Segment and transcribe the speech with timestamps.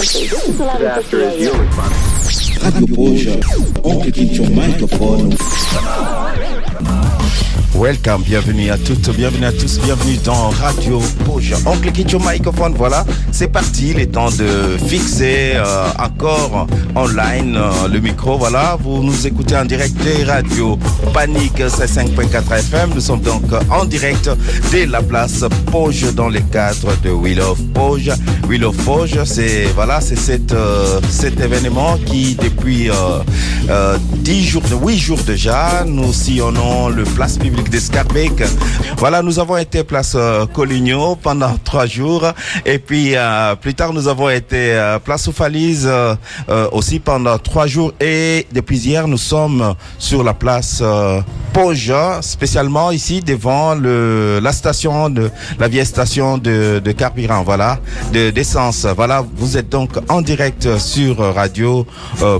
[0.00, 0.26] country.
[0.28, 1.30] This is 1150 AM.
[1.30, 1.52] Radio
[2.96, 3.36] Poja,
[3.84, 5.30] oncle click your microphone.
[7.74, 11.56] Welcome, bienvenue à toutes, bienvenue à tous, bienvenue dans Radio Poja.
[11.64, 17.56] Oncle quitte your microphone, voilà, c'est parti, il est temps de fixer euh, encore online
[17.56, 20.78] euh, le micro, voilà, vous nous écoutez en direct des radios
[21.14, 24.28] Panique C5.4 FM, nous sommes donc en direct
[24.70, 28.10] dès la place Poge dans le cadre de Wheel of Poge.
[28.48, 32.94] Wheel of Poge, c'est voilà, c'est cet, euh, cet événement qui depuis euh,
[33.70, 38.32] euh, 10 jours, 8 jours déjà, nous sillonnons le place publique d'Escarbec.
[38.96, 42.26] Voilà, nous avons été place euh, Coligno pendant trois jours
[42.64, 45.28] et puis euh, plus tard nous avons été euh, place
[45.86, 46.14] euh,
[46.72, 50.82] aussi pendant trois jours et depuis hier nous sommes sur la place
[51.52, 57.78] Poja, spécialement ici devant le, la station de la vieille station de, de carburant, voilà,
[58.12, 58.86] de d'essence.
[58.96, 61.86] Voilà, vous êtes donc en direct sur Radio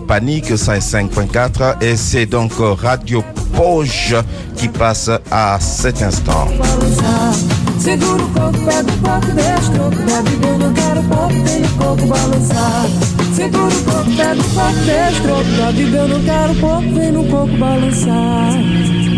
[0.07, 3.25] Panique 5.4 et c'est donc Radio
[3.57, 4.15] Poge
[4.57, 6.49] qui passe à cet instant.
[7.79, 11.65] Segura o coco, pega o coco, deixa o troco, bebe bem, não quero coco, tem
[11.65, 12.87] o coco balançar.
[13.35, 17.13] Segura o coco, pega o coco, deixa o troco, bebe bem, não quero coco, vem
[17.13, 19.10] no coco balançar.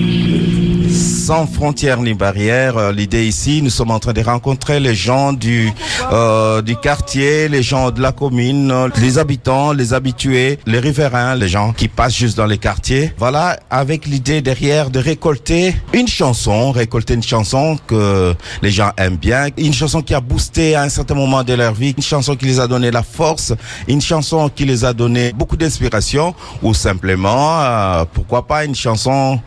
[1.23, 5.33] Sans frontières ni barrières, euh, l'idée ici, nous sommes en train de rencontrer les gens
[5.33, 5.73] du
[6.11, 11.37] euh, du quartier, les gens de la commune, euh, les habitants, les habitués, les riverains,
[11.37, 13.15] les gens qui passent juste dans les quartiers.
[13.19, 19.17] Voilà, avec l'idée derrière de récolter une chanson, récolter une chanson que les gens aiment
[19.17, 22.35] bien, une chanson qui a boosté à un certain moment de leur vie, une chanson
[22.35, 23.53] qui les a donné la force,
[23.87, 26.35] une chanson qui les a donné beaucoup d'inspiration,
[26.65, 29.39] ou simplement, pourquoi pas une chanson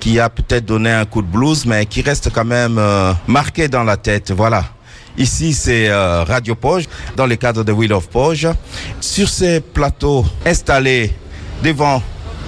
[0.00, 3.68] qui a peut-être donné un coup de blues, mais qui reste quand même euh, marqué
[3.68, 4.32] dans la tête.
[4.32, 4.64] Voilà.
[5.18, 6.84] Ici, c'est euh, Radio Poge,
[7.16, 8.48] dans le cadre de Wheel of Poge.
[9.00, 11.12] Sur ces plateaux installés
[11.62, 12.02] devant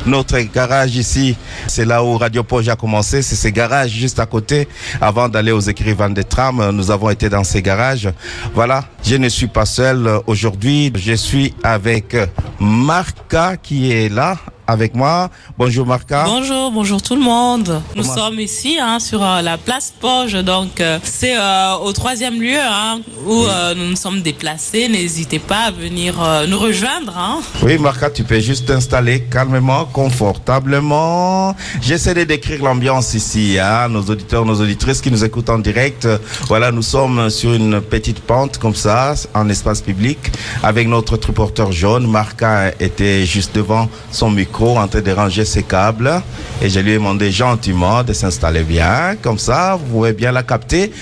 [0.07, 1.37] notre garage ici,
[1.69, 4.67] c'est là où Radio Poge a commencé, c'est ces garages juste à côté.
[5.01, 8.09] Avant d'aller aux écrivains des trams, nous avons été dans ces garages.
[8.55, 12.17] Voilà, je ne suis pas seul aujourd'hui, je suis avec
[12.59, 15.31] Marca qui est là avec moi.
[15.59, 16.25] Bonjour Marca.
[16.25, 17.83] Bonjour, bonjour tout le monde.
[17.97, 22.41] Nous sommes ici hein, sur euh, la place Poge, donc euh, c'est euh, au troisième
[22.41, 24.89] lieu hein, où euh, nous nous sommes déplacés.
[24.89, 26.15] N'hésitez pas à venir
[26.49, 27.17] nous rejoindre.
[27.17, 27.41] Hein.
[27.63, 31.55] Oui, Marca, tu peux juste t'installer calmement, confortablement.
[31.81, 36.09] J'essaie de décrire l'ambiance ici, hein, nos auditeurs, nos auditrices qui nous écoutent en direct.
[36.49, 40.19] Voilà, nous sommes sur une petite pente comme ça, en espace public,
[40.63, 42.07] avec notre triporteur jaune.
[42.11, 46.23] Marca était juste devant son micro, en train de ranger ses câbles.
[46.61, 50.43] Et je lui ai demandé gentiment de s'installer bien, comme ça, vous pouvez bien la
[50.43, 50.93] capter.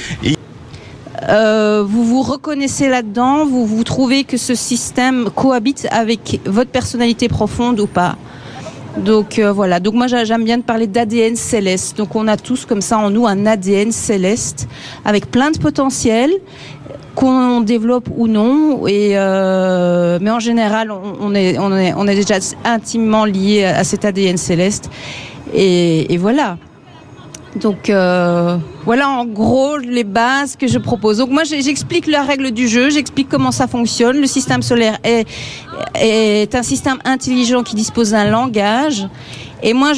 [1.28, 7.28] Euh, vous vous reconnaissez là-dedans, vous vous trouvez que ce système cohabite avec votre personnalité
[7.28, 8.16] profonde ou pas.
[8.96, 11.96] Donc euh, voilà, donc moi j'a- j'aime bien de parler d'ADN céleste.
[11.98, 14.66] Donc on a tous comme ça en nous un ADN céleste
[15.04, 16.30] avec plein de potentiel
[17.20, 18.86] qu'on développe ou non.
[18.86, 24.90] Et euh, mais en général, on, est, déjà intimement lié à, cet ADN céleste.
[25.54, 26.56] Et, voilà.
[27.60, 31.18] Donc euh, voilà en gros les bases que je propose.
[31.18, 34.20] Donc moi j'explique la règle du jeu, j'explique comment ça fonctionne.
[34.20, 39.08] Le système solaire est, un système intelligent qui dispose d'un langage.
[39.64, 39.92] Et moi,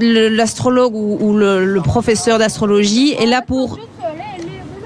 [0.00, 3.78] l'astrologue ou, le professeur d'astrologie est là pour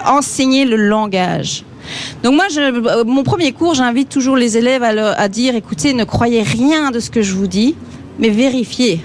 [0.07, 1.65] enseigner le langage.
[2.23, 6.43] Donc moi, euh, mon premier cours, j'invite toujours les élèves à, dire, écoutez, ne croyez
[6.43, 7.75] rien de ce que je vous dis,
[8.19, 9.01] mais vérifiez.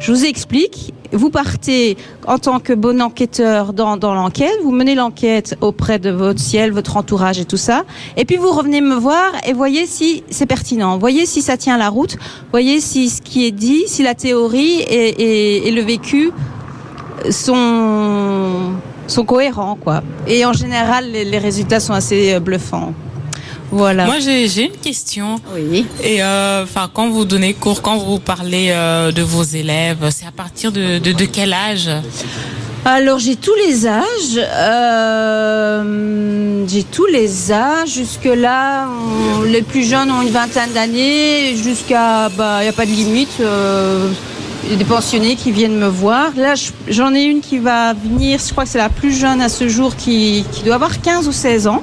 [0.00, 0.94] Je vous explique.
[1.10, 6.10] Vous partez en tant que bon enquêteur dans, dans l'enquête, vous menez l'enquête auprès de
[6.10, 7.84] votre ciel, votre entourage et tout ça.
[8.18, 10.98] Et puis vous revenez me voir et voyez si c'est pertinent.
[10.98, 12.18] Voyez si ça tient la route.
[12.50, 16.30] Voyez si ce qui est dit, si la théorie et le vécu
[17.30, 18.72] sont,
[19.08, 19.76] sont cohérents.
[19.82, 20.04] Quoi.
[20.28, 22.92] Et en général, les, les résultats sont assez euh, bluffants.
[23.70, 24.06] Voilà.
[24.06, 25.38] Moi j'ai une question.
[25.54, 25.84] oui.
[26.02, 30.24] Et euh, enfin quand vous donnez cours, quand vous parlez euh, de vos élèves, c'est
[30.24, 31.90] à partir de, de, de quel âge?
[32.86, 37.90] Alors j'ai tous les âges, euh, j'ai tous les âges.
[37.90, 38.86] Jusque là,
[39.46, 43.38] les plus jeunes ont une vingtaine d'années, jusqu'à bah il y a pas de limite.
[44.76, 46.30] Des pensionnés qui viennent me voir.
[46.36, 49.40] Là, je- j'en ai une qui va venir, je crois que c'est la plus jeune
[49.40, 51.82] à ce jour, qui, doit avoir 15 ou 16 ans.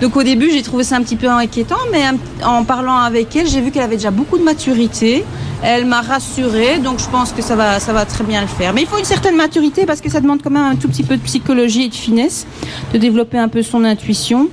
[0.00, 2.02] Donc au début, j'ai trouvé ça un petit peu inquiétant, mais
[2.44, 5.24] en parlant avec elle, j'ai vu qu'elle avait déjà beaucoup de maturité.
[5.68, 8.72] Elle m'a rassurée, donc je pense que ça va, ça va très bien le faire.
[8.72, 11.02] Mais il faut une certaine maturité parce que ça demande quand même un tout petit
[11.02, 12.46] peu de psychologie et de finesse,
[12.92, 14.48] de développer un peu son intuition.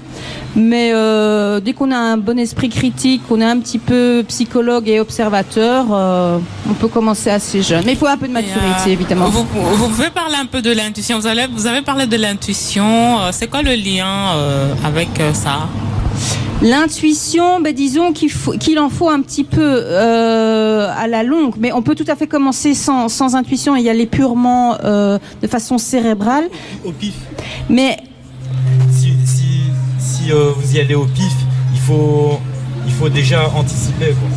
[0.55, 4.89] Mais euh, dès qu'on a un bon esprit critique, qu'on est un petit peu psychologue
[4.89, 7.83] et observateur, euh, on peut commencer assez jeune.
[7.85, 9.29] Mais il faut un peu de maturité, euh, évidemment.
[9.29, 11.19] Vous, vous pouvez parler un peu de l'intuition.
[11.19, 11.27] Vous,
[11.67, 13.19] avez parlé de l'intuition.
[13.31, 14.31] C'est quoi le lien
[14.83, 15.69] avec ça?
[16.63, 21.81] L'intuition, ben, disons qu'il en faut un petit peu euh, à la longue, mais on
[21.81, 25.77] peut tout à fait commencer sans, sans intuition et y aller purement euh, de façon
[25.77, 26.45] cérébrale.
[26.85, 27.15] Au pif.
[27.69, 27.97] Mais
[28.91, 29.43] Si, si,
[29.99, 31.33] si euh, vous y allez au pif,
[31.73, 32.39] il faut,
[32.87, 34.11] il faut déjà anticiper.
[34.11, 34.29] Quoi.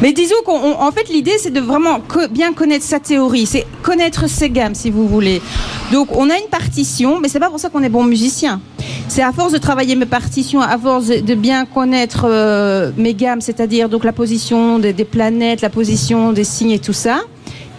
[0.00, 4.30] Mais disons qu'en fait, l'idée, c'est de vraiment co- bien connaître sa théorie, c'est connaître
[4.30, 5.42] ses gammes, si vous voulez.
[5.90, 8.60] Donc, on a une partition, mais c'est pas pour ça qu'on est bon musicien.
[9.08, 13.40] C'est à force de travailler mes partitions, à force de bien connaître euh, mes gammes,
[13.40, 17.22] c'est-à-dire donc la position des, des planètes, la position des signes et tout ça,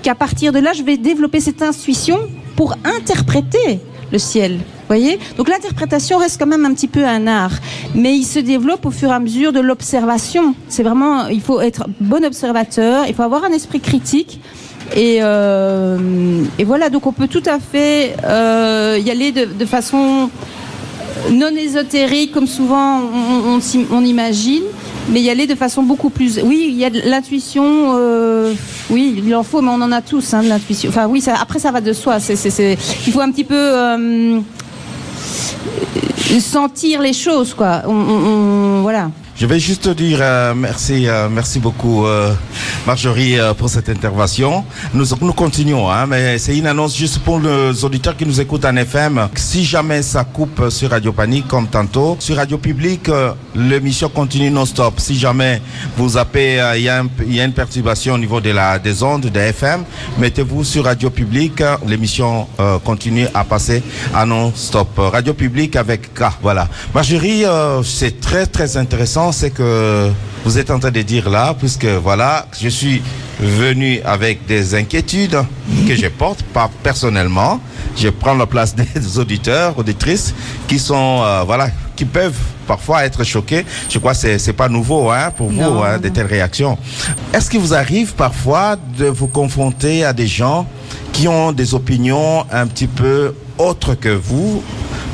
[0.02, 2.20] qu'à partir de là, je vais développer cette intuition
[2.58, 3.80] pour interpréter
[4.12, 4.60] le ciel.
[4.88, 5.20] Voyez?
[5.38, 7.54] Donc l'interprétation reste quand même un petit peu un art,
[7.96, 10.54] mais il se développe au fur et à mesure de l'observation.
[10.68, 14.42] C'est vraiment, il faut être bon observateur, il faut avoir un esprit critique.
[14.96, 20.30] Et, euh, et voilà, donc on peut tout à fait euh, y aller de, façon
[21.32, 23.02] non ésotérique, comme souvent
[23.92, 24.64] on, imagine,
[25.10, 26.40] mais y aller de façon beaucoup plus.
[26.44, 27.96] Oui, il y a de l'intuition.
[27.96, 28.54] euh,
[28.90, 30.90] oui, il en faut, mais on en a tous hein, de l'intuition.
[30.90, 32.18] Enfin, oui, après ça va de soi.
[32.28, 34.42] Il faut un petit peu
[36.42, 37.84] sentir les choses, quoi.
[38.82, 39.10] Voilà.
[39.38, 40.20] Je vais juste dire
[40.56, 42.06] merci, merci beaucoup
[42.86, 44.64] Marjorie euh, pour cette intervention.
[44.94, 48.66] Nous, nous continuons, hein, mais c'est une annonce juste pour les auditeurs qui nous écoutent
[48.66, 49.30] en FM.
[49.36, 54.50] Si jamais ça coupe sur Radio Panique comme tantôt, sur Radio Public, euh, l'émission continue
[54.50, 55.00] non-stop.
[55.00, 55.62] Si jamais
[55.98, 59.04] vous zappez, euh, il y, a y a une perturbation au niveau de la, des
[59.04, 59.84] ondes de FM,
[60.18, 63.84] mettez-vous sur Radio Public, euh, l'émission euh, continue à passer
[64.14, 64.90] à non-stop.
[64.98, 66.68] Radio Public avec K, voilà.
[66.94, 70.10] Marjorie, euh, c'est très très intéressant, c'est que
[70.44, 73.02] vous êtes en train de dire là, puisque voilà, je suis
[73.40, 75.38] venu avec des inquiétudes
[75.88, 77.60] que je porte, pas personnellement.
[77.96, 80.34] Je prends la place des auditeurs, auditrices,
[80.68, 83.66] qui sont, euh, voilà, qui peuvent parfois être choqués.
[83.90, 86.78] Je crois que c'est pas nouveau hein, pour vous, Non, hein, de telles réactions.
[87.34, 90.68] Est-ce qu'il vous arrive parfois de vous confronter à des gens
[91.12, 94.64] qui ont des opinions un petit peu autres que vous,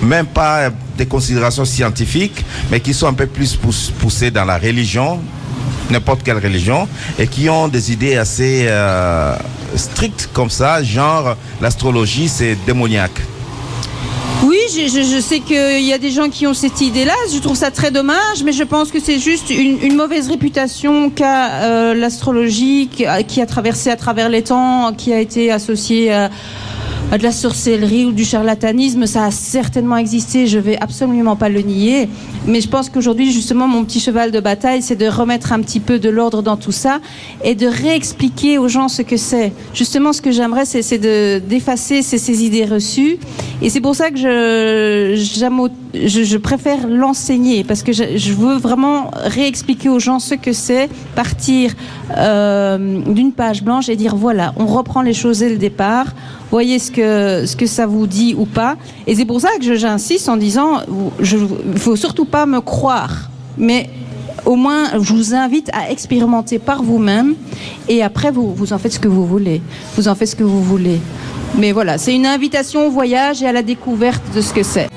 [0.02, 4.58] même pas des considérations scientifiques, mais qui sont un peu plus pouss- poussées dans la
[4.58, 5.20] religion,
[5.90, 9.36] n'importe quelle religion, et qui ont des idées assez euh,
[9.76, 13.22] strictes comme ça, genre l'astrologie c'est démoniaque.
[14.44, 17.14] Oui, je, sais qu'il y a des gens qui ont cette idée-là.
[17.34, 21.64] Je trouve ça très dommage, mais je pense que c'est juste une, mauvaise réputation qu'a
[21.64, 26.30] euh, l'astrologie, qui a, traversé à travers les temps, qui a été associée à, à
[27.16, 29.06] de la sorcellerie ou du charlatanisme.
[29.06, 32.10] Ça a certainement existé, je vais absolument pas le nier.
[32.46, 35.80] Mais je pense qu'aujourd'hui, justement, mon petit cheval de bataille, c'est de remettre un petit
[35.80, 37.00] peu de l'ordre dans tout ça
[37.44, 39.54] et de réexpliquer aux gens ce que c'est.
[39.74, 43.18] Justement, ce que j'aimerais, c'est c'est de- d'effacer ces, idées reçues.
[43.62, 45.18] Et c'est pour ça que je,
[46.38, 51.74] préfère l'enseigner, parce que je, je veux vraiment réexpliquer aux gens ce que c'est, partir
[52.16, 56.08] euh, d'une page blanche et dire voilà, on reprend les choses dès le départ,
[56.52, 58.78] voyez ce que, ce que ça vous dit ou pas.
[59.06, 60.82] Et c'est pour ça que j'insiste en disant,
[61.20, 63.90] il ne faut surtout pas me croire, mais
[64.46, 67.36] au moins, je vous invite à expérimenter par vous-même
[67.90, 69.62] et après, vous, vous en faites ce que vous voulez.
[69.98, 71.00] Vous en faites ce que vous voulez.
[71.58, 74.88] Mais voilà, c'est une invitation au voyage et à la découverte de ce que c'est.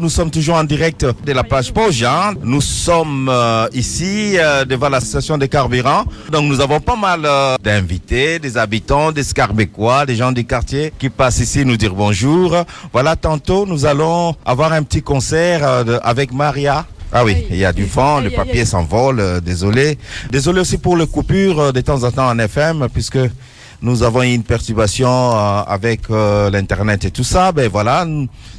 [0.00, 2.32] Nous sommes toujours en direct de la plage Poggian.
[2.42, 6.04] Nous sommes euh, ici euh, devant la station de carburant.
[6.32, 10.92] Donc nous avons pas mal euh, d'invités, des habitants, des Scarbécois, des gens du quartier
[10.98, 12.56] qui passent ici nous dire bonjour.
[12.94, 16.86] Voilà, tantôt nous allons avoir un petit concert euh, de- avec Maria.
[17.12, 19.98] Ah oui, il y a du vent, le papier s'envole, euh, désolé.
[20.30, 23.18] Désolé aussi pour les coupures euh, de temps en temps en FM, puisque
[23.82, 27.50] nous avons une perturbation euh, avec euh, l'internet et tout ça.
[27.52, 28.06] Ben voilà.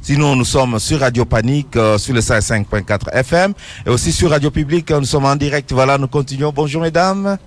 [0.01, 3.53] Sinon, nous sommes sur Radio Panique euh, sur le 5.4 FM
[3.85, 4.89] et aussi sur Radio Public.
[4.91, 5.71] euh, Nous sommes en direct.
[5.71, 6.51] Voilà, nous continuons.
[6.53, 7.37] Bonjour mesdames.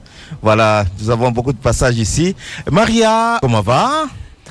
[0.40, 2.34] Voilà, nous avons beaucoup de passages ici.
[2.70, 4.04] Maria, comment va?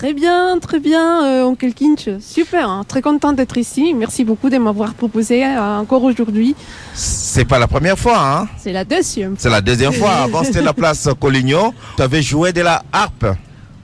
[0.04, 2.10] Très bien, très bien, euh, Oncle Kinch.
[2.20, 2.84] Super, hein.
[2.86, 3.94] très contente d'être ici.
[3.94, 6.58] Merci beaucoup de m'avoir proposé euh, encore aujourd'hui.
[6.94, 9.36] C'est pas la première fois, hein C'est la deuxième.
[9.38, 10.10] C'est la deuxième fois.
[10.26, 11.74] Avant, c'était la place Coligno.
[11.96, 13.28] Tu avais joué de la harpe.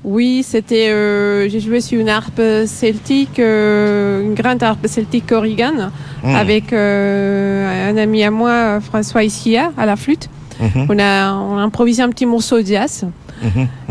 [0.04, 0.90] Oui, c'était.
[0.90, 5.90] euh, j'ai joué sur une harpe celtique, euh, une grande harpe celtique Corrigan,
[6.22, 6.36] Mm.
[6.36, 10.28] avec un ami à moi, François Iskia, à la flûte.
[10.60, 13.06] Mhm, On a, on a improvisé un petit morceau de jazz.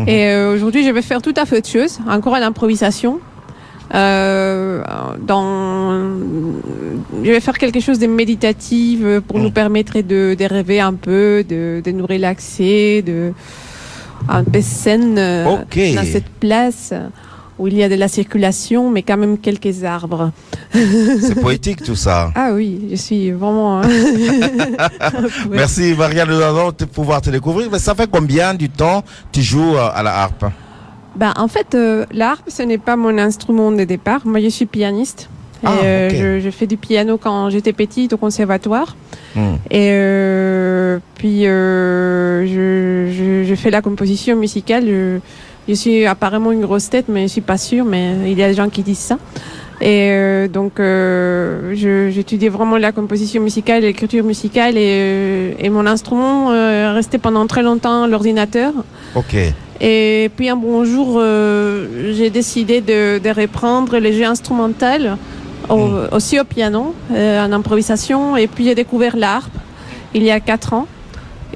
[0.07, 3.19] Et euh, aujourd'hui, je vais faire tout à fait autre chose, encore à l'improvisation.
[3.95, 4.83] Euh,
[5.25, 5.99] dans,
[7.23, 9.41] je vais faire quelque chose de méditatif euh, pour Mm.
[9.43, 13.33] nous permettre de, de rêver un peu, de, de nous relaxer, de
[14.27, 15.79] un peu Ok.
[15.95, 16.93] dans cette place
[17.59, 20.31] où il y a de la circulation, mais quand même quelques arbres.
[20.73, 22.31] C'est poétique tout ça.
[22.35, 23.81] Ah oui, je suis vraiment.
[25.49, 27.69] Merci Maria, nous allons te- pouvoir te découvrir.
[27.71, 30.45] Mais ça fait combien du temps tu joues euh, à la harpe?
[31.15, 34.21] Ben, en fait, euh, la harpe, ce n'est pas mon instrument de départ.
[34.25, 35.29] Moi, je suis pianiste.
[35.61, 38.95] Et, Ah, euh, je, je fais du piano quand j'étais petite au conservatoire.
[39.35, 39.55] Hmm.
[39.69, 45.19] Et euh, puis, je, je, je fais la composition musicale.
[45.69, 47.85] Je, suis apparemment une grosse tête, mais je suis pas sûre.
[47.85, 49.17] Mais il y a des gens qui disent ça.
[49.81, 51.73] Et euh, donc, euh,
[52.11, 54.75] j'étudiais vraiment la composition musicale, l'écriture musicale.
[54.77, 58.73] Et, euh, et mon instrument euh, restait pendant très longtemps l'ordinateur.
[59.15, 59.35] Ok.
[59.81, 64.85] Et puis un bon jour, euh, j'ai décidé de, de reprendre les jeux instrumentaux,
[65.69, 66.07] au- Mm.
[66.11, 68.35] aussi au piano, en improvisation.
[68.35, 69.53] Et puis j'ai découvert l'harpe
[70.13, 70.87] il y a quatre ans.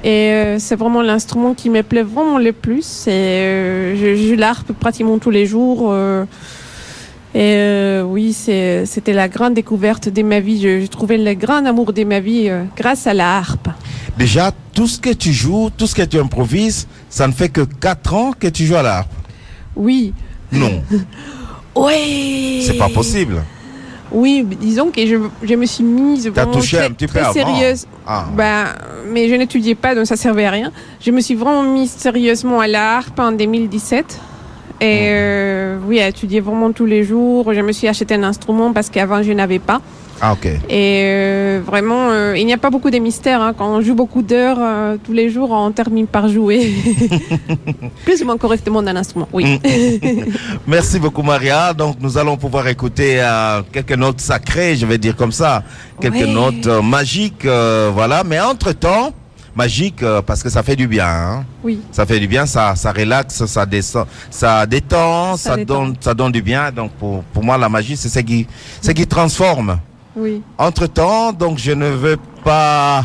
[0.04, 3.06] Et euh, c'est vraiment l'instrument qui me plaît vraiment le plus.
[3.06, 5.88] Et euh, je je joue l'harpe pratiquement tous les jours.
[5.92, 6.24] euh,
[7.34, 10.60] et euh, oui, c'était la grande découverte de ma vie.
[10.60, 13.68] Je- J'ai trouvé le grand amour de ma vie euh, grâce à la harpe.
[14.18, 17.62] Déjà, tout ce que tu joues, tout ce que tu improvises, ça ne fait que
[17.62, 19.10] 4 ans que tu joues à la harpe.
[19.74, 20.12] Oui.
[20.52, 20.82] Non,
[21.74, 22.62] Oui.
[22.66, 23.42] c'est pas possible.
[24.12, 27.22] Oui, disons que je, je me suis mise vraiment touché très, un petit peu très
[27.22, 27.32] avant.
[27.32, 27.86] sérieuse.
[28.06, 28.26] Ah.
[28.36, 28.66] Ben,
[29.10, 30.72] mais je n'étudiais pas, donc ça servait à rien.
[31.00, 34.20] Je me suis vraiment mise sérieusement à la harpe en 2017.
[34.80, 34.88] Et Hmm.
[35.06, 37.52] euh, oui, à étudier vraiment tous les jours.
[37.54, 39.80] Je me suis acheté un instrument parce qu'avant je n'avais pas.
[40.20, 40.46] Ah, ok.
[40.46, 43.42] Et euh, vraiment, euh, il n'y a pas beaucoup de mystères.
[43.42, 43.52] hein.
[43.56, 46.72] Quand on joue beaucoup d'heures euh, tous les jours, on termine par jouer
[48.04, 49.28] plus ou moins correctement d'un instrument.
[49.32, 49.60] Oui.
[50.66, 51.74] Merci beaucoup Maria.
[51.74, 53.20] Donc nous allons pouvoir écouter
[53.72, 55.62] quelques notes sacrées, je vais dire comme ça,
[56.00, 56.26] quelques Ouais.
[56.26, 57.44] notes magiques,
[57.92, 58.22] voilà.
[58.24, 59.10] Mais entre temps,
[59.56, 61.06] magique parce que ça fait du bien.
[61.06, 61.44] hein.
[61.62, 61.80] oui.
[61.92, 65.82] Ça fait du bien, ça, ça relaxe, ça descend, ça détend, ça, Ça détend.
[65.84, 66.70] donne, ça donne du bien.
[66.72, 68.46] Donc pour, pour moi la magie c'est ce qui,
[68.80, 69.78] ce qui transforme.
[70.16, 70.42] Oui.
[70.58, 73.04] Entre temps, donc je ne veux pas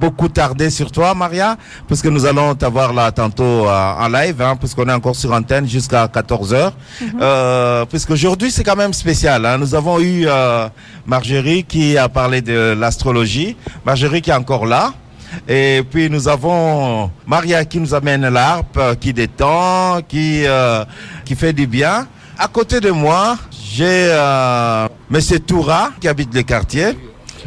[0.00, 1.56] beaucoup tarder sur toi, Maria,
[1.88, 5.32] parce que nous allons t'avoir là tantôt euh, en live, hein, puisqu'on est encore sur
[5.32, 6.72] antenne jusqu'à 14 heures.
[7.20, 9.46] Euh, puisqu'aujourd'hui c'est quand même spécial.
[9.46, 9.56] hein.
[9.56, 10.68] Nous avons eu euh,
[11.06, 13.56] Marjorie qui a parlé de l'astrologie.
[13.86, 14.92] Marjorie qui est encore là.
[15.48, 20.84] Et puis nous avons Maria qui nous amène l'harpe, euh, qui détend, qui euh,
[21.24, 22.06] qui fait du bien.
[22.38, 23.36] À côté de moi,
[23.72, 26.96] j'ai euh, Monsieur Toura qui habite le quartier.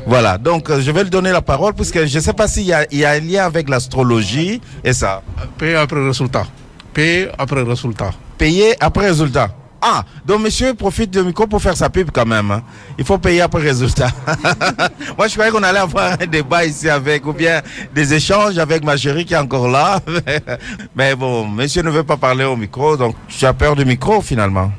[0.06, 2.64] Voilà, donc euh, je vais lui donner la parole puisque je ne sais pas s'il
[2.64, 5.22] y y a un lien avec l'astrologie et ça.
[5.58, 6.46] Payer après résultat.
[6.94, 8.12] Payer après résultat.
[8.38, 9.50] Payer après résultat.
[9.82, 12.52] Ah, donc monsieur profite du micro pour faire sa pub quand même.
[12.52, 12.64] hein.
[12.98, 14.10] Il faut payer après résultat.
[15.18, 17.62] Moi, je croyais qu'on allait avoir un débat ici avec, ou bien
[17.96, 20.02] des échanges avec ma chérie qui est encore là.
[20.98, 24.22] Mais bon, monsieur ne veut pas parler au micro, donc tu as peur du micro
[24.22, 24.70] finalement.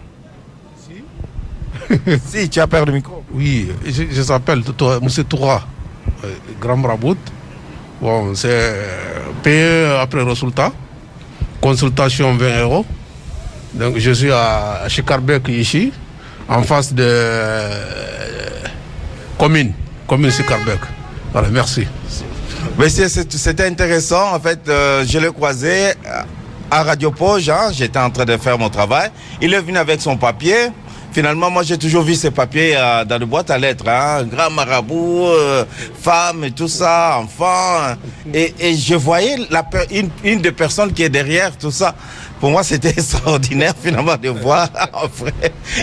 [2.26, 3.24] Si, tu as peur du micro.
[3.32, 4.62] Oui, je, je s'appelle
[5.02, 5.08] M.
[5.28, 5.62] Toura,
[6.24, 6.28] euh,
[6.60, 7.16] Grand Marabout.
[8.00, 8.86] Bon, c'est euh,
[9.42, 10.72] payer après résultat.
[11.60, 12.86] Consultation 20 euros.
[13.74, 15.92] Donc je suis à chez Carbec ici,
[16.48, 18.60] en face de euh,
[19.38, 19.72] commune,
[20.06, 20.78] commune sur Carbec.
[21.32, 21.86] Voilà, merci.
[22.88, 24.34] C'est- c'était intéressant.
[24.34, 25.92] En fait, euh, je l'ai croisé
[26.70, 27.48] à Radio Poge.
[27.50, 27.70] hein.
[27.72, 29.10] J'étais en train de faire mon travail.
[29.40, 30.68] Il est venu avec son papier.
[31.12, 33.88] Finalement, moi, j'ai toujours vu ces papiers euh, dans le boîte à lettres.
[33.88, 34.24] Hein.
[34.24, 35.64] Grand marabout, euh,
[36.00, 37.96] femme et tout ça, enfant.
[38.32, 41.94] Et, et je voyais la, une, une des personnes qui est derrière tout ça.
[42.38, 45.32] Pour moi, c'était extraordinaire finalement de voir en vrai.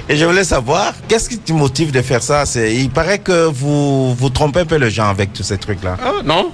[0.08, 2.46] Et je voulais savoir, qu'est-ce qui te motive de faire ça?
[2.46, 5.98] C'est, Il paraît que vous, vous trompez un peu les gens avec tous ces trucs-là.
[6.04, 6.52] Ah, non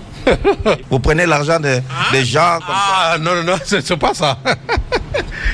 [0.89, 3.12] Vous prenez l'argent de- des gens comme ça.
[3.13, 4.38] Ah non, non, non, c'est c'est pas ça.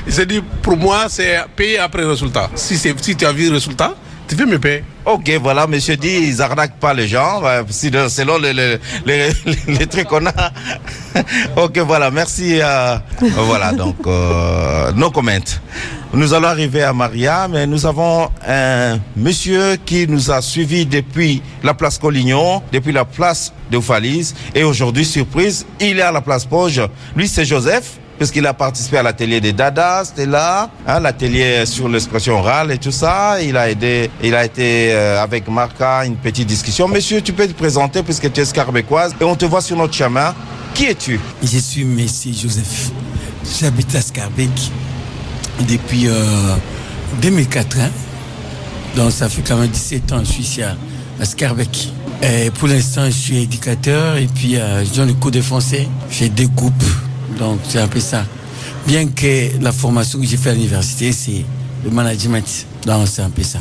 [0.08, 2.50] C'est dit, pour moi, c'est payer après résultat.
[2.54, 3.94] Si, si tu as vu le résultat,
[4.28, 4.84] tu veux me payer.
[5.04, 8.78] Ok, voilà, monsieur dit, ils arnaquent pas les gens, selon les, les,
[9.66, 10.52] les, trucs qu'on a.
[11.56, 12.60] ok, voilà, merci.
[12.62, 15.32] euh, voilà, donc, euh, no comment.
[16.12, 21.40] Nous allons arriver à Maria, mais nous avons un monsieur qui nous a suivis depuis
[21.62, 24.34] la place Collignon, depuis la place de Oufalise.
[24.54, 26.82] Et aujourd'hui, surprise, il est à la place Poge.
[27.14, 31.88] Lui, c'est Joseph puisqu'il a participé à l'atelier des Dada, c'était là, hein, l'atelier sur
[31.88, 33.40] l'expression orale et tout ça.
[33.40, 36.86] Il a aidé, il a été euh, avec Marca une petite discussion.
[36.86, 39.94] Monsieur, tu peux te présenter puisque tu es scarbécoise et on te voit sur notre
[39.94, 40.34] chemin.
[40.74, 41.18] Qui es-tu?
[41.42, 42.90] Je suis Messie Joseph.
[43.58, 44.50] J'habite à Scarbeck
[45.66, 46.56] depuis euh,
[47.22, 47.78] 2004.
[47.78, 47.88] hein.
[48.96, 50.76] Donc ça fait quand même 17 ans que je suis ici à,
[51.18, 51.88] à Scarbeck.
[52.22, 55.88] Et pour l'instant, je suis éducateur et puis euh, je donne le cours de français.
[56.10, 56.84] J'ai deux groupes,
[57.40, 58.22] donc c'est un peu ça.
[58.86, 61.44] Bien que la formation que j'ai fait à l'université, c'est
[61.84, 62.66] le management.
[62.86, 63.58] Donc c'est un peu ça.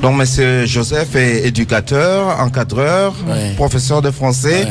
[0.00, 3.54] Donc, monsieur Joseph est éducateur, encadreur, Ouais.
[3.56, 4.66] professeur de français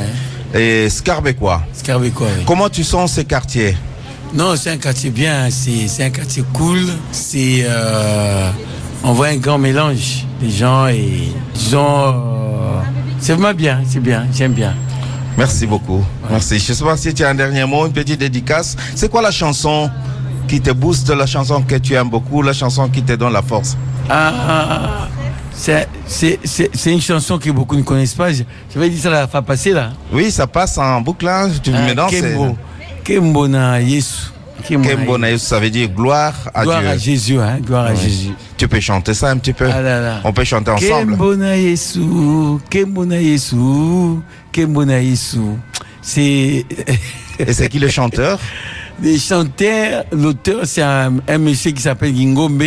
[0.56, 1.62] et scarbécois.
[1.74, 2.44] Scarbécois, oui.
[2.46, 3.76] Comment tu sens ces quartiers?
[4.34, 6.80] Non, c'est un quartier bien, c'est c'est un quartier cool.
[7.12, 8.50] C'est euh,
[9.04, 12.80] on voit un grand mélange des gens et disons euh,
[13.20, 14.74] c'est vraiment bien, c'est bien, j'aime bien.
[15.38, 16.04] Merci beaucoup.
[16.30, 16.58] Merci.
[16.60, 18.76] Je sais pas si tu as un dernier mot, une petite dédicace.
[18.96, 19.90] C'est quoi la chanson
[20.48, 23.42] qui te booste, la chanson que tu aimes beaucoup, la chanson qui te donne la
[23.42, 23.78] force?
[24.10, 25.08] Ah,
[25.54, 25.88] c'est
[26.86, 28.32] une chanson que beaucoup ne connaissent pas.
[28.32, 29.92] Je- J'avais dit ça la fois passée là.
[30.12, 31.28] Oui, ça passe en boucle.
[31.28, 31.50] hein.
[31.62, 32.10] Tu Ah, me.
[32.10, 32.58] Kembo,
[33.04, 34.32] Kembo na Yesu.
[34.66, 36.90] Kembo na Kembo na Yesu, ça veut dire gloire à Gloire Dieu.
[36.90, 37.96] à Jésus, hein, gloire à.
[37.96, 38.32] Jésus.
[38.58, 39.70] Tu peux chanter ça un petit peu?
[39.72, 40.22] Ah là là.
[40.24, 41.12] On peut chanter ensemble.
[41.14, 42.00] Kembo na Yesu,
[42.70, 44.20] Kembo na Yesu,
[44.52, 45.40] Kembo na Yesu.
[46.02, 46.66] C'est.
[47.40, 48.40] Et c'est qui le chanteur?
[49.04, 52.64] Les chanteurs, l'auteur, c'est un, un monsieur qui s'appelle Gingombe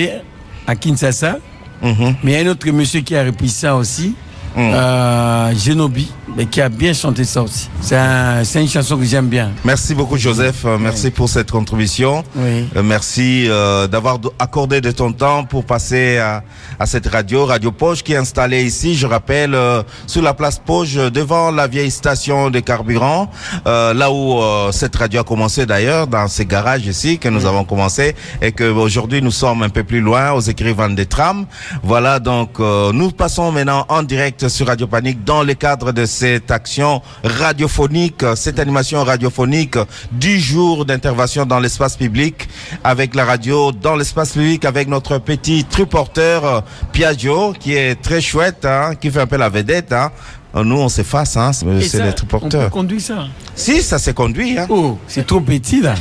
[0.65, 1.39] à Kinshasa.
[1.83, 2.15] Mhm.
[2.23, 4.15] Mais il y a un autre monsieur qui a repris ça aussi,
[4.57, 7.69] euh, Genobi, mais qui a bien chanté ça aussi.
[7.81, 9.51] C'est un- une chanson que j'aime bien.
[9.65, 12.23] Merci beaucoup Joseph, Euh, merci pour cette contribution.
[12.37, 12.67] Oui.
[12.77, 16.43] Euh, Merci euh, d'avoir accordé de ton temps pour passer à,
[16.79, 20.59] à cette radio, Radio Poche, qui est installée ici, je rappelle, euh, sur la place
[20.59, 23.31] Poche, euh, devant la vieille station de carburant,
[23.67, 27.47] euh, là où euh, cette radio a commencé d'ailleurs, dans ces garages ici que nous
[27.47, 31.47] avons commencé, et que aujourd'hui nous sommes un peu plus loin, aux écrivains des trams.
[31.83, 36.07] Voilà, donc euh, nous passons maintenant en direct sur Radio Panique dans le cadre de
[36.07, 39.77] cette action radiophonique, cette animation radiophonique
[40.13, 42.49] du jour d'intervention dans l'espace public
[42.85, 46.61] avec la radio dans l'espace public avec notre petit triporteur euh,
[46.93, 49.93] Piaggio qui est très chouette, hein, qui fait un peu la vedette.
[49.93, 50.11] Hein.
[50.57, 53.27] Euh, Nous, on s'efface, hein, c'est ça, le On peut conduire ça.
[53.55, 54.59] Si, ça s'est conduit.
[54.59, 54.67] Hein.
[54.69, 55.95] Oh, c'est trop petit là.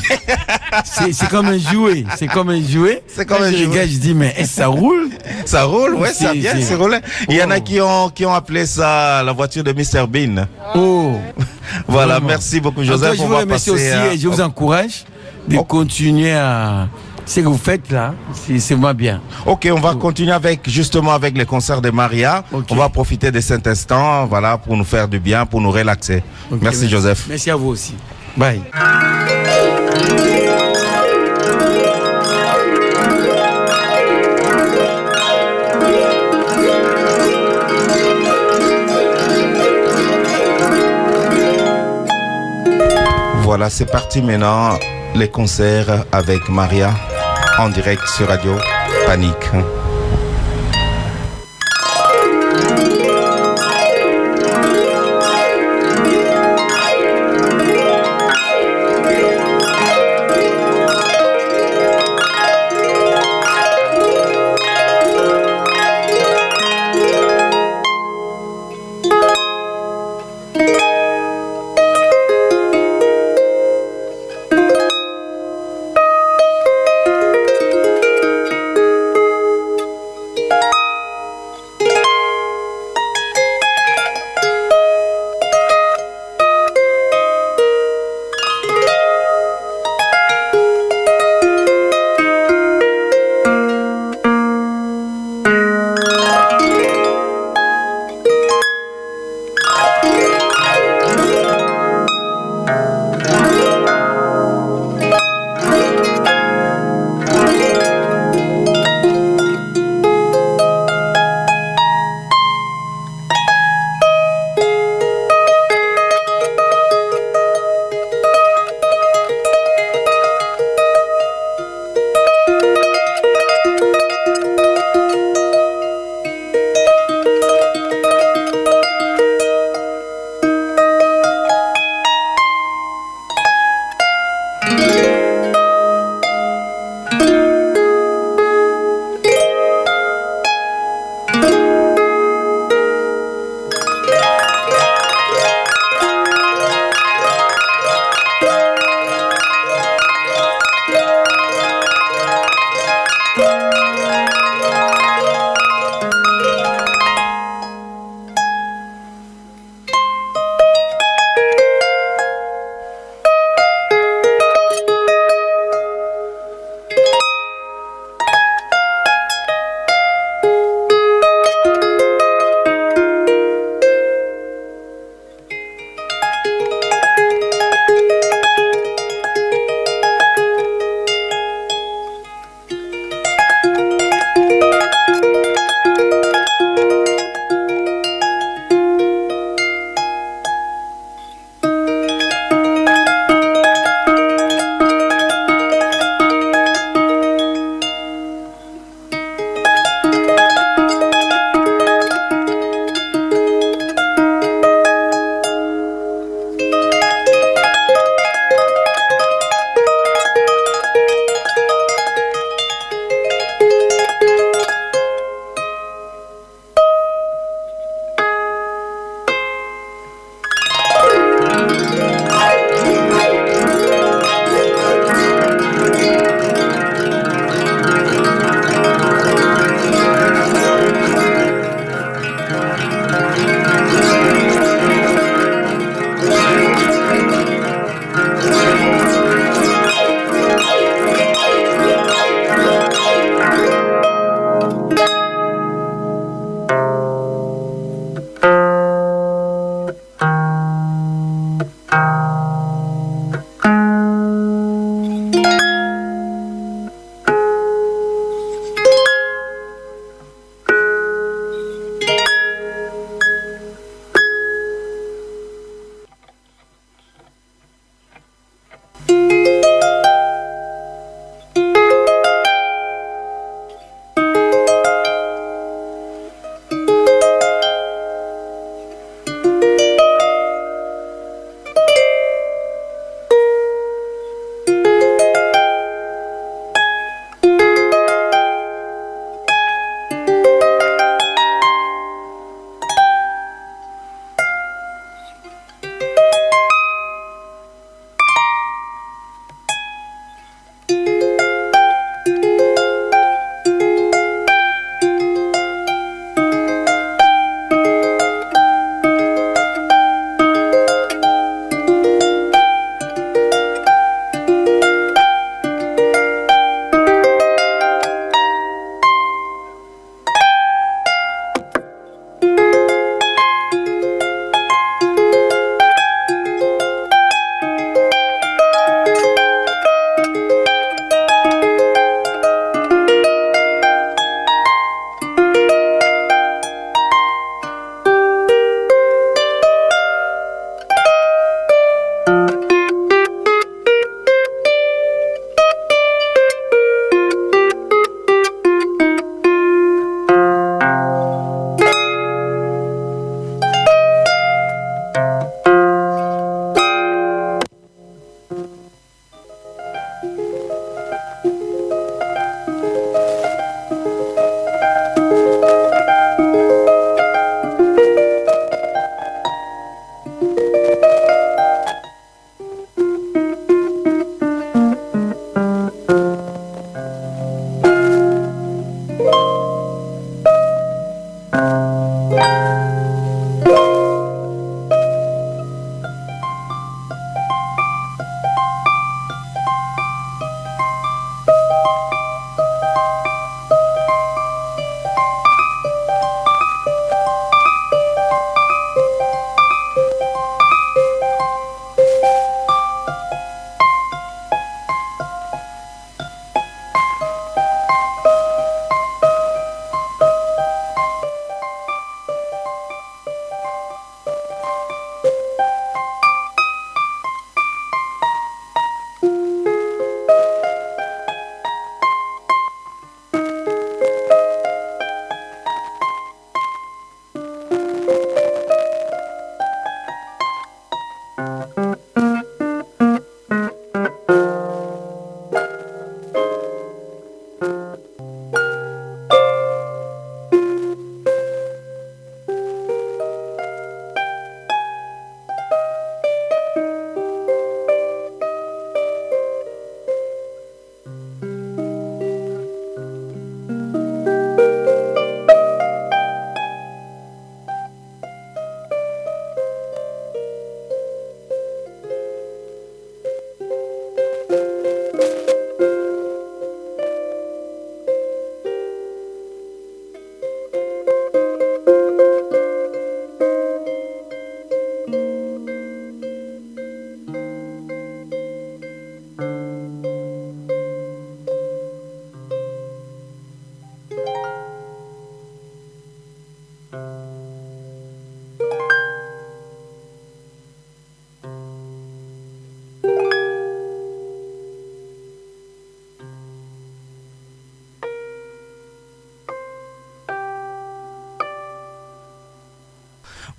[0.84, 2.04] c'est comme un jouet.
[2.18, 3.04] C'est comme un jouet.
[3.08, 3.66] C'est comme un je jouet.
[3.68, 5.10] regarde, je dis, mais ça roule?
[5.46, 6.98] Ça roule, ouais, ça vient, c'est- roulé.
[7.30, 7.62] Il y en a Oh.
[7.62, 10.48] qui ont, qui ont appelé ça la voiture de Mr Bean.
[10.76, 11.14] Oh.
[11.88, 12.28] Voilà, Vraiment.
[12.30, 13.12] merci beaucoup Joseph.
[13.12, 13.84] cas, je vous remercie aussi
[14.14, 15.06] et je vous encourage
[15.48, 16.88] de continuer à
[17.30, 18.16] ce que vous faites là.
[18.34, 19.22] C'est vraiment bien.
[19.46, 22.44] Ok, on va continuer avec justement avec les concerts de Maria.
[22.52, 26.24] On va profiter de cet instant, voilà, pour nous faire du bien, pour nous relaxer.
[26.62, 27.26] Merci, Joseph.
[27.30, 27.96] Merci à vous aussi.
[28.36, 28.62] Bye.
[43.44, 44.78] Voilà, c'est parti maintenant
[45.16, 46.94] les concerts avec Maria
[47.60, 48.56] en direct sur Radio
[49.06, 49.79] Panique.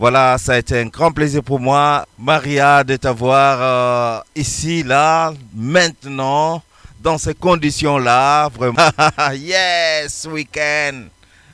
[0.00, 5.34] Voilà, ça a été un grand plaisir pour moi, Maria, de t'avoir euh, ici, là,
[5.54, 6.62] maintenant,
[7.02, 8.48] dans ces conditions-là.
[8.48, 8.88] Vraiment,
[9.34, 11.02] yes, week-end.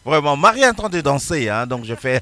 [0.05, 2.21] Vraiment, Maria est en train de danser, hein, donc je fais.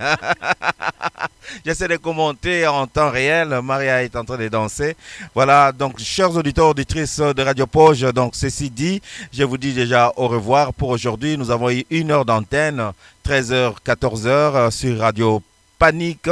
[1.66, 3.60] J'essaie de commenter en temps réel.
[3.62, 4.96] Maria est en train de danser.
[5.34, 10.10] Voilà, donc, chers auditeurs, auditrices de Radio Poge, donc, ceci dit, je vous dis déjà
[10.16, 11.37] au revoir pour aujourd'hui.
[11.37, 12.92] Nous avons eu une heure d'antenne,
[13.26, 15.42] 13h, 14h sur Radio
[15.85, 16.31] Panique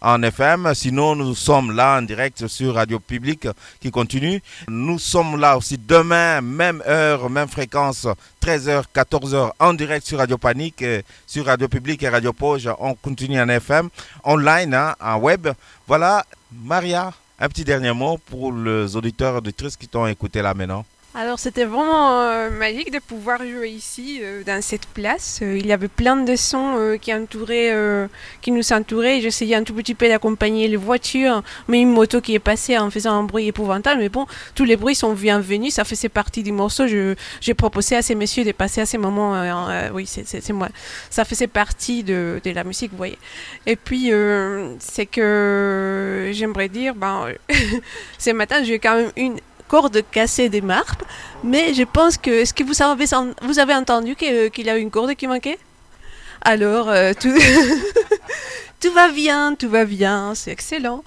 [0.00, 0.72] en FM.
[0.76, 3.48] Sinon, nous sommes là en direct sur Radio Public
[3.80, 4.40] qui continue.
[4.68, 8.06] Nous sommes là aussi demain, même heure, même fréquence,
[8.40, 10.84] 13h, 14h en direct sur Radio Panique,
[11.26, 12.68] sur Radio Public et Radio Poge.
[12.78, 13.88] On continue en FM,
[14.22, 15.48] online, hein, en web.
[15.88, 20.84] Voilà, Maria, un petit dernier mot pour les auditeurs auditrices qui t'ont écouté là maintenant.
[21.14, 25.40] Alors c'était vraiment euh, magique de pouvoir jouer ici euh, dans cette place.
[25.42, 28.08] Euh, il y avait plein de sons euh, qui entouraient, euh,
[28.40, 29.20] qui nous entouraient.
[29.20, 32.90] J'essayais un tout petit peu d'accompagner les voitures, mais une moto qui est passée en
[32.90, 34.00] faisant un bruit épouvantable.
[34.00, 35.74] Mais bon, tous les bruits sont bienvenus.
[35.74, 36.86] Ça faisait partie du morceau.
[36.86, 39.34] J'ai proposé à ces messieurs de passer à ces moments.
[39.36, 40.70] euh, oui, c'est, moi.
[41.10, 43.18] Ça faisait partie de, de la musique, vous voyez.
[43.66, 44.10] Et puis
[44.78, 47.26] c'est que j'aimerais dire, ben,
[48.18, 49.36] ce matin j'ai quand même une
[49.72, 51.02] corde cassée des marpes,
[51.42, 53.06] mais je pense que est-ce que vous avez
[53.48, 55.58] vous avez entendu qu'il y a une corde qui manquait?
[56.42, 57.32] Alors euh, tout
[58.82, 61.02] tout va bien, tout va bien, c'est excellent.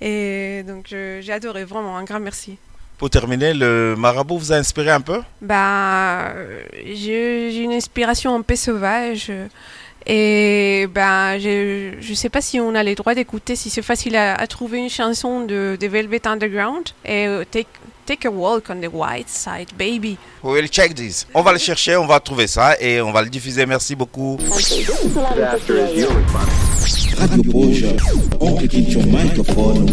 [0.00, 2.56] Et donc j'ai adoré vraiment un grand merci.
[2.96, 5.20] Pour terminer, le marabout vous a inspiré un peu?
[5.42, 6.32] Bah,
[7.02, 9.30] j'ai une inspiration un peu sauvage.
[10.06, 14.16] Et ben, je je sais pas si on a les droits d'écouter, si c'est facile
[14.16, 16.86] à, à trouver une chanson de, de Velvet Underground.
[17.04, 17.68] Et euh, take,
[18.08, 20.16] take a walk on the white side, baby.
[20.42, 21.26] We will check this.
[21.34, 23.66] On va le chercher, on va trouver ça et on va le diffuser.
[23.66, 24.38] Merci beaucoup.
[27.18, 27.42] Radio
[28.88, 29.92] your microphone?